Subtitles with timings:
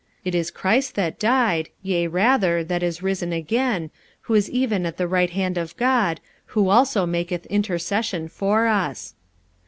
[0.25, 4.97] It is Christ that died, yea rather, that is risen again, who is even at
[4.97, 6.19] the right hand of God,
[6.57, 9.13] who also maketh intercession for us.